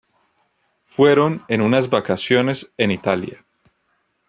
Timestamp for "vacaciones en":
1.91-2.89